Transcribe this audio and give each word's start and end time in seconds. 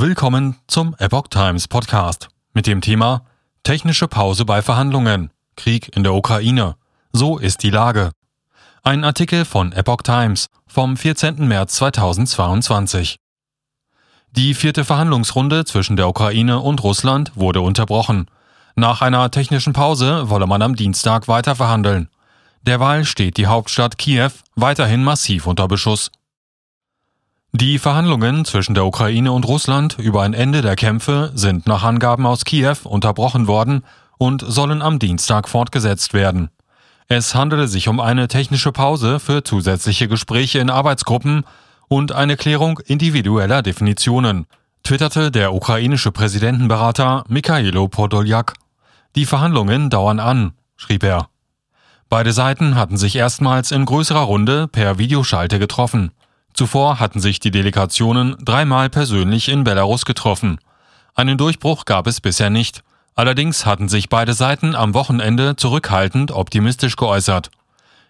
Willkommen 0.00 0.54
zum 0.68 0.94
Epoch 1.00 1.26
Times 1.26 1.66
Podcast 1.66 2.28
mit 2.54 2.68
dem 2.68 2.80
Thema 2.80 3.22
Technische 3.64 4.06
Pause 4.06 4.44
bei 4.44 4.62
Verhandlungen. 4.62 5.32
Krieg 5.56 5.90
in 5.96 6.04
der 6.04 6.14
Ukraine. 6.14 6.76
So 7.12 7.36
ist 7.36 7.64
die 7.64 7.70
Lage. 7.70 8.12
Ein 8.84 9.02
Artikel 9.02 9.44
von 9.44 9.72
Epoch 9.72 10.02
Times 10.02 10.46
vom 10.68 10.96
14. 10.96 11.48
März 11.48 11.74
2022. 11.74 13.16
Die 14.30 14.54
vierte 14.54 14.84
Verhandlungsrunde 14.84 15.64
zwischen 15.64 15.96
der 15.96 16.08
Ukraine 16.08 16.60
und 16.60 16.80
Russland 16.84 17.32
wurde 17.34 17.60
unterbrochen. 17.60 18.30
Nach 18.76 19.02
einer 19.02 19.32
technischen 19.32 19.72
Pause 19.72 20.30
wolle 20.30 20.46
man 20.46 20.62
am 20.62 20.76
Dienstag 20.76 21.26
weiter 21.26 21.56
verhandeln. 21.56 22.08
Derweil 22.62 23.04
steht 23.04 23.36
die 23.36 23.48
Hauptstadt 23.48 23.98
Kiew 23.98 24.30
weiterhin 24.54 25.02
massiv 25.02 25.48
unter 25.48 25.66
Beschuss. 25.66 26.12
Die 27.52 27.78
Verhandlungen 27.78 28.44
zwischen 28.44 28.74
der 28.74 28.84
Ukraine 28.84 29.32
und 29.32 29.48
Russland 29.48 29.98
über 29.98 30.22
ein 30.22 30.34
Ende 30.34 30.60
der 30.60 30.76
Kämpfe 30.76 31.32
sind 31.34 31.66
nach 31.66 31.82
Angaben 31.82 32.26
aus 32.26 32.44
Kiew 32.44 32.76
unterbrochen 32.84 33.46
worden 33.46 33.84
und 34.18 34.44
sollen 34.46 34.82
am 34.82 34.98
Dienstag 34.98 35.48
fortgesetzt 35.48 36.12
werden. 36.12 36.50
Es 37.08 37.34
handele 37.34 37.66
sich 37.66 37.88
um 37.88 38.00
eine 38.00 38.28
technische 38.28 38.70
Pause 38.70 39.18
für 39.18 39.44
zusätzliche 39.44 40.08
Gespräche 40.08 40.58
in 40.58 40.68
Arbeitsgruppen 40.68 41.44
und 41.88 42.12
eine 42.12 42.36
Klärung 42.36 42.80
individueller 42.80 43.62
Definitionen, 43.62 44.44
twitterte 44.82 45.30
der 45.30 45.54
ukrainische 45.54 46.12
Präsidentenberater 46.12 47.24
Mikhailo 47.28 47.88
Podoljak. 47.88 48.54
Die 49.16 49.24
Verhandlungen 49.24 49.88
dauern 49.88 50.20
an, 50.20 50.52
schrieb 50.76 51.02
er. 51.02 51.30
Beide 52.10 52.34
Seiten 52.34 52.74
hatten 52.74 52.98
sich 52.98 53.16
erstmals 53.16 53.72
in 53.72 53.86
größerer 53.86 54.20
Runde 54.20 54.68
per 54.68 54.98
Videoschalte 54.98 55.58
getroffen. 55.58 56.12
Zuvor 56.58 56.98
hatten 56.98 57.20
sich 57.20 57.38
die 57.38 57.52
Delegationen 57.52 58.34
dreimal 58.44 58.90
persönlich 58.90 59.48
in 59.48 59.62
Belarus 59.62 60.04
getroffen. 60.04 60.58
Einen 61.14 61.38
Durchbruch 61.38 61.84
gab 61.84 62.08
es 62.08 62.20
bisher 62.20 62.50
nicht. 62.50 62.82
Allerdings 63.14 63.64
hatten 63.64 63.88
sich 63.88 64.08
beide 64.08 64.34
Seiten 64.34 64.74
am 64.74 64.92
Wochenende 64.92 65.54
zurückhaltend 65.54 66.32
optimistisch 66.32 66.96
geäußert. 66.96 67.52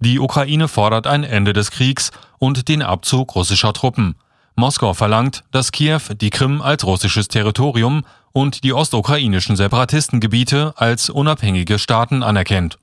Die 0.00 0.18
Ukraine 0.18 0.66
fordert 0.66 1.06
ein 1.06 1.22
Ende 1.22 1.52
des 1.52 1.70
Kriegs 1.70 2.10
und 2.40 2.66
den 2.66 2.82
Abzug 2.82 3.36
russischer 3.36 3.72
Truppen. 3.74 4.16
Moskau 4.56 4.92
verlangt, 4.92 5.44
dass 5.52 5.70
Kiew 5.70 6.00
die 6.20 6.30
Krim 6.30 6.60
als 6.62 6.84
russisches 6.84 7.28
Territorium 7.28 8.04
und 8.32 8.64
die 8.64 8.72
ostukrainischen 8.72 9.54
Separatistengebiete 9.54 10.74
als 10.74 11.10
unabhängige 11.10 11.78
Staaten 11.78 12.24
anerkennt. 12.24 12.80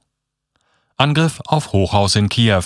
Angriff 0.95 1.41
auf 1.45 1.73
Hochhaus 1.73 2.15
in 2.15 2.29
Kiew. 2.29 2.63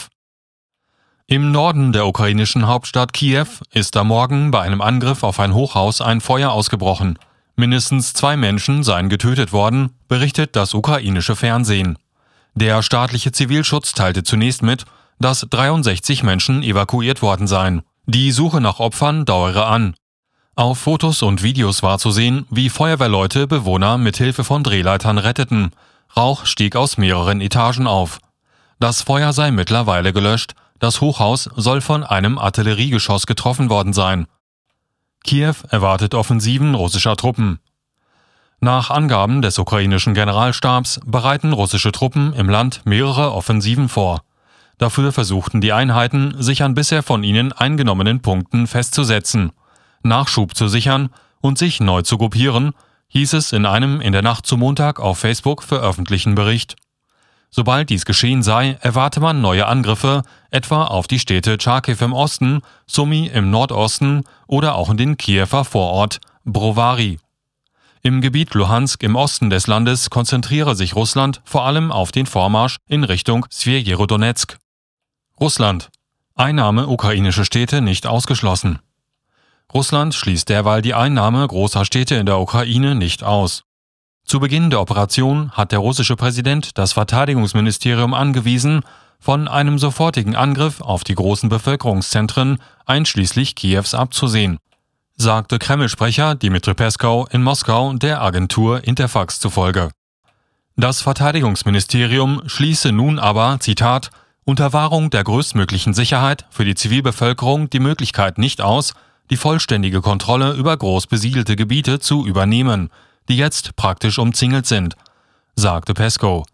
Im 1.28 1.52
Norden 1.52 1.94
der 1.94 2.06
ukrainischen 2.06 2.68
Hauptstadt 2.68 3.14
Kiew 3.14 3.48
ist 3.72 3.96
am 3.96 4.08
Morgen 4.08 4.52
bei 4.52 4.60
einem 4.62 4.82
Angriff 4.82 5.24
auf 5.24 5.40
ein 5.40 5.54
Hochhaus 5.54 6.02
ein 6.02 6.20
Feuer 6.20 6.52
ausgebrochen. 6.52 7.18
Mindestens 7.56 8.14
zwei 8.14 8.36
Menschen 8.36 8.84
seien 8.84 9.08
getötet 9.08 9.54
worden, 9.54 9.92
berichtet 10.10 10.58
das 10.58 10.74
ukrainische 10.74 11.38
Fernsehen. 11.38 11.98
Der 12.56 12.84
staatliche 12.84 13.32
Zivilschutz 13.32 13.94
teilte 13.94 14.24
zunächst 14.24 14.64
mit, 14.64 14.84
dass 15.18 15.48
63 15.50 16.24
Menschen 16.24 16.62
evakuiert 16.62 17.22
worden 17.22 17.48
seien. 17.48 17.84
Die 18.06 18.32
Suche 18.32 18.60
nach 18.60 18.82
Opfern 18.82 19.24
dauere 19.24 19.68
an. 19.68 19.96
Auf 20.56 20.80
Fotos 20.80 21.22
und 21.22 21.42
Videos 21.42 21.84
war 21.84 22.00
zu 22.00 22.12
sehen, 22.12 22.46
wie 22.50 22.70
Feuerwehrleute 22.70 23.48
Bewohner 23.48 23.98
mit 23.98 24.18
Hilfe 24.18 24.44
von 24.44 24.62
Drehleitern 24.62 25.18
retteten. 25.18 25.72
Rauch 26.18 26.46
stieg 26.46 26.76
aus 26.76 26.98
mehreren 26.98 27.40
Etagen 27.40 27.88
auf. 27.88 28.20
Das 28.80 29.02
Feuer 29.02 29.32
sei 29.32 29.52
mittlerweile 29.52 30.12
gelöscht, 30.12 30.54
das 30.84 31.00
Hochhaus 31.00 31.50
soll 31.56 31.80
von 31.80 32.04
einem 32.04 32.38
Artilleriegeschoss 32.38 33.26
getroffen 33.26 33.70
worden 33.70 33.94
sein. 33.94 34.28
Kiew 35.24 35.56
erwartet 35.70 36.14
Offensiven 36.14 36.76
russischer 36.76 37.16
Truppen. 37.16 37.60
Nach 38.60 38.90
Angaben 38.90 39.42
des 39.42 39.58
ukrainischen 39.58 40.14
Generalstabs 40.14 41.00
bereiten 41.06 41.54
russische 41.54 41.94
Truppen 41.94 42.34
im 42.34 42.50
Land 42.50 42.82
mehrere 42.84 43.34
Offensiven 43.34 43.88
vor. 43.88 44.24
Dafür 44.78 45.14
versuchten 45.14 45.62
die 45.62 45.72
Einheiten, 45.72 46.36
sich 46.44 46.64
an 46.64 46.74
bisher 46.74 47.02
von 47.02 47.24
ihnen 47.24 47.54
eingenommenen 47.54 48.22
Punkten 48.22 48.68
festzusetzen, 48.68 49.54
Nachschub 50.02 50.54
zu 50.54 50.68
sichern 50.68 51.12
und 51.40 51.58
sich 51.58 51.80
neu 51.80 52.02
zu 52.02 52.18
gruppieren, 52.18 52.74
hieß 53.08 53.34
es 53.34 53.54
in 53.54 53.66
einem 53.66 54.02
in 54.02 54.12
der 54.12 54.22
Nacht 54.22 54.46
zu 54.46 54.58
Montag 54.58 55.00
auf 55.00 55.20
Facebook 55.20 55.64
veröffentlichten 55.64 56.36
Bericht. 56.36 56.76
Sobald 57.56 57.92
dies 57.92 58.06
geschehen 58.06 58.42
sei, 58.42 58.80
erwarte 58.82 59.20
man 59.20 59.40
neue 59.40 59.68
Angriffe, 59.68 60.24
etwa 60.50 60.86
auf 60.86 61.06
die 61.06 61.20
Städte 61.20 61.60
Charkiw 61.62 62.04
im 62.04 62.12
Osten, 62.12 62.62
Sumy 62.88 63.28
im 63.28 63.52
Nordosten 63.52 64.24
oder 64.48 64.74
auch 64.74 64.90
in 64.90 64.98
den 64.98 65.18
Kiewer 65.18 65.64
Vorort 65.64 66.20
Brovary. 66.46 67.20
Im 68.02 68.22
Gebiet 68.22 68.56
Luhansk 68.56 69.04
im 69.04 69.16
Osten 69.16 69.52
des 69.52 69.68
Landes 69.68 70.10
konzentriere 70.10 70.76
sich 70.76 70.96
Russland 70.96 71.42
vor 71.46 71.64
allem 71.66 71.92
auf 71.92 72.12
den 72.12 72.26
Vormarsch 72.26 72.78
in 72.88 73.04
Richtung 73.04 73.46
Svjerodonetsk. 73.52 74.58
Russland. 75.40 75.92
Einnahme 76.34 76.88
ukrainischer 76.88 77.46
Städte 77.46 77.82
nicht 77.82 78.08
ausgeschlossen. 78.08 78.80
Russland 79.72 80.16
schließt 80.16 80.50
derweil 80.50 80.82
die 80.82 80.96
Einnahme 80.96 81.48
großer 81.48 81.86
Städte 81.86 82.16
in 82.16 82.26
der 82.26 82.40
Ukraine 82.40 82.96
nicht 82.96 83.24
aus. 83.24 83.64
Zu 84.26 84.40
Beginn 84.40 84.70
der 84.70 84.82
Operation 84.82 85.52
hat 85.52 85.72
der 85.72 85.80
russische 85.80 86.16
Präsident 86.16 86.78
das 86.78 86.94
Verteidigungsministerium 86.94 88.14
angewiesen, 88.14 88.82
von 89.20 89.48
einem 89.48 89.80
sofortigen 89.80 90.36
Angriff 90.36 90.82
auf 90.82 91.04
die 91.04 91.16
großen 91.16 91.50
Bevölkerungszentren 91.50 92.58
einschließlich 92.86 93.56
Kiews 93.56 93.94
abzusehen, 93.94 94.58
sagte 95.16 95.60
Kreml-Sprecher 95.60 96.36
Dmitri 96.36 96.74
Peskau 96.74 97.28
in 97.28 97.44
Moskau 97.44 97.94
der 97.94 98.22
Agentur 98.22 98.84
Interfax 98.84 99.40
zufolge. 99.40 99.92
Das 100.76 101.02
Verteidigungsministerium 101.02 102.42
schließe 102.48 102.92
nun 102.92 103.20
aber, 103.20 103.58
Zitat, 103.60 104.10
unter 104.44 104.74
Wahrung 104.74 105.10
der 105.10 105.24
größtmöglichen 105.24 105.94
Sicherheit 105.94 106.46
für 106.50 106.66
die 106.66 106.76
Zivilbevölkerung 106.76 107.70
die 107.70 107.80
Möglichkeit 107.80 108.38
nicht 108.38 108.62
aus, 108.62 108.94
die 109.30 109.38
vollständige 109.38 110.02
Kontrolle 110.02 110.54
über 110.54 110.76
groß 110.76 111.08
besiedelte 111.08 111.56
Gebiete 111.56 112.00
zu 112.00 112.26
übernehmen, 112.26 112.90
die 113.30 113.38
jetzt 113.38 113.76
praktisch 113.76 114.20
umzingelt 114.20 114.66
sind, 114.66 114.96
sagte 115.56 115.94
Pesco. 115.94 116.46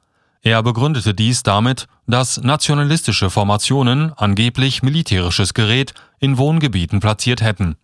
Er 0.41 0.63
begründete 0.63 1.13
dies 1.13 1.43
damit, 1.43 1.87
dass 2.07 2.41
nationalistische 2.41 3.29
Formationen 3.29 4.13
angeblich 4.13 4.83
militärisches 4.83 5.53
Gerät 5.53 5.93
in 6.19 6.37
Wohngebieten 6.37 6.99
platziert 7.01 7.41
hätten. 7.41 7.75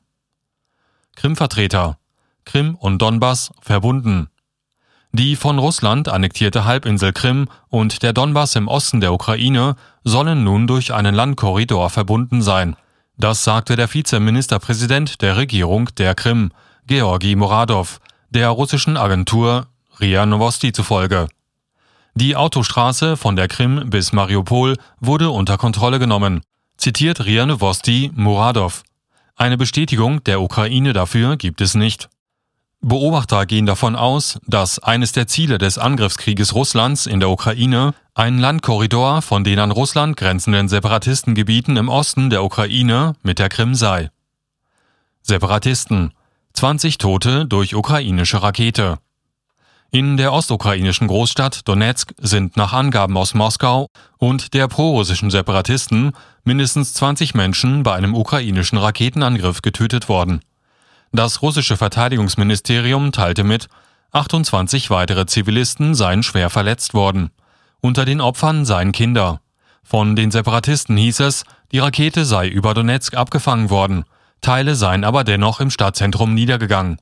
Krim-Vertreter 1.16 1.98
Krim 2.46 2.76
und 2.76 3.02
Donbass 3.02 3.52
verbunden. 3.60 4.30
Die 5.12 5.36
von 5.36 5.60
Russland 5.60 6.10
annektierte 6.10 6.66
Halbinsel 6.66 7.12
Krim 7.14 7.48
und 7.70 8.04
der 8.04 8.14
Donbass 8.14 8.56
im 8.56 8.68
Osten 8.68 9.02
der 9.02 9.14
Ukraine 9.14 9.76
sollen 10.04 10.44
nun 10.44 10.68
durch 10.68 10.94
einen 10.94 11.16
Landkorridor 11.16 11.90
verbunden 11.90 12.42
sein. 12.42 12.76
Das 13.18 13.44
sagte 13.44 13.76
der 13.76 13.92
Vizeministerpräsident 13.94 15.22
der 15.22 15.38
Regierung 15.38 15.90
der 15.98 16.16
Krim, 16.16 16.52
Georgi 16.86 17.36
Moradow, 17.36 18.00
der 18.36 18.50
russischen 18.50 18.98
Agentur 18.98 19.68
RIA 20.02 20.26
Novosti 20.26 20.74
zufolge. 20.74 21.30
Die 22.16 22.36
Autostraße 22.36 23.16
von 23.16 23.38
der 23.38 23.48
Krim 23.48 23.90
bis 23.90 24.12
Mariupol 24.12 24.76
wurde 25.00 25.30
unter 25.30 25.58
Kontrolle 25.58 26.00
genommen, 26.00 26.42
zitiert 26.76 27.24
RIA 27.24 27.46
Novosti 27.46 28.12
Muradov. 28.14 28.84
Eine 29.38 29.58
Bestätigung 29.58 30.22
der 30.26 30.42
Ukraine 30.42 30.92
dafür 30.92 31.38
gibt 31.38 31.62
es 31.62 31.76
nicht. 31.76 32.10
Beobachter 32.82 33.46
gehen 33.46 33.66
davon 33.66 33.96
aus, 33.96 34.38
dass 34.46 34.80
eines 34.80 35.14
der 35.14 35.28
Ziele 35.28 35.58
des 35.58 35.78
Angriffskrieges 35.78 36.54
Russlands 36.54 37.06
in 37.06 37.22
der 37.22 37.30
Ukraine 37.30 37.94
ein 38.16 38.38
Landkorridor 38.38 39.22
von 39.22 39.46
den 39.46 39.60
an 39.60 39.72
Russland 39.72 40.18
grenzenden 40.18 40.68
Separatistengebieten 40.68 41.78
im 41.78 41.88
Osten 41.88 42.30
der 42.30 42.44
Ukraine 42.44 43.14
mit 43.24 43.40
der 43.40 43.48
Krim 43.48 43.76
sei. 43.76 44.10
Separatisten 45.22 46.12
20 46.56 47.00
Tote 47.00 47.46
durch 47.46 47.76
ukrainische 47.76 48.42
Rakete. 48.42 48.98
In 49.92 50.16
der 50.16 50.32
ostukrainischen 50.32 51.08
Großstadt 51.10 51.68
Donetsk 51.68 52.14
sind 52.18 52.56
nach 52.56 52.72
Angaben 52.72 53.18
aus 53.18 53.34
Moskau 53.34 53.88
und 54.20 54.54
der 54.54 54.70
prorussischen 54.70 55.32
Separatisten 55.32 56.14
mindestens 56.46 56.94
20 56.94 57.34
Menschen 57.34 57.84
bei 57.84 57.94
einem 57.94 58.16
ukrainischen 58.16 58.78
Raketenangriff 58.78 59.62
getötet 59.64 60.08
worden. 60.08 60.40
Das 61.12 61.42
russische 61.42 61.76
Verteidigungsministerium 61.76 63.12
teilte 63.12 63.44
mit, 63.44 63.68
28 64.14 64.90
weitere 64.90 65.26
Zivilisten 65.26 65.94
seien 65.94 66.24
schwer 66.24 66.50
verletzt 66.50 66.94
worden. 66.94 67.32
Unter 67.82 68.06
den 68.06 68.22
Opfern 68.22 68.64
seien 68.64 68.94
Kinder. 68.94 69.42
Von 69.84 70.16
den 70.16 70.32
Separatisten 70.32 70.96
hieß 70.96 71.20
es, 71.20 71.44
die 71.74 71.80
Rakete 71.80 72.24
sei 72.24 72.48
über 72.48 72.74
Donetsk 72.74 73.14
abgefangen 73.16 73.70
worden. 73.70 74.06
Teile 74.46 74.76
seien 74.76 75.04
aber 75.04 75.24
dennoch 75.24 75.60
im 75.60 75.72
Stadtzentrum 75.72 76.36
niedergegangen. 76.36 77.00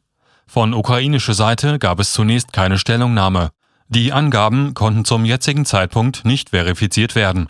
Von 0.48 0.74
ukrainischer 0.74 1.34
Seite 1.34 1.78
gab 1.78 2.00
es 2.00 2.14
zunächst 2.14 2.54
keine 2.54 2.78
Stellungnahme. 2.78 3.50
Die 3.90 4.14
Angaben 4.14 4.74
konnten 4.74 5.04
zum 5.04 5.26
jetzigen 5.26 5.66
Zeitpunkt 5.66 6.24
nicht 6.24 6.52
verifiziert 6.52 7.16
werden. 7.16 7.50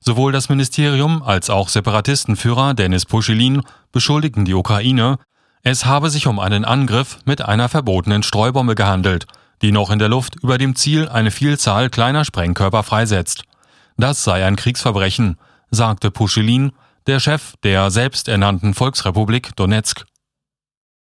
Sowohl 0.00 0.32
das 0.32 0.48
Ministerium 0.48 1.22
als 1.22 1.50
auch 1.50 1.68
Separatistenführer 1.68 2.74
Denis 2.74 3.06
Puschilin 3.06 3.62
beschuldigten 3.92 4.44
die 4.44 4.54
Ukraine, 4.54 5.18
Es 5.62 5.86
habe 5.86 6.10
sich 6.10 6.26
um 6.26 6.40
einen 6.40 6.64
Angriff 6.64 7.18
mit 7.24 7.42
einer 7.42 7.68
verbotenen 7.68 8.24
Streubombe 8.24 8.74
gehandelt, 8.74 9.26
die 9.62 9.70
noch 9.70 9.90
in 9.90 10.00
der 10.00 10.08
Luft 10.08 10.34
über 10.42 10.58
dem 10.58 10.74
Ziel 10.74 11.08
eine 11.08 11.30
Vielzahl 11.30 11.90
kleiner 11.90 12.24
Sprengkörper 12.24 12.82
freisetzt. 12.82 13.44
Das 13.96 14.24
sei 14.24 14.44
ein 14.44 14.56
Kriegsverbrechen, 14.56 15.38
sagte 15.70 16.10
Puschelin, 16.10 16.72
der 17.06 17.20
Chef 17.20 17.54
der 17.62 17.90
selbsternannten 17.90 18.74
Volksrepublik 18.74 19.54
Donetsk. 19.56 20.04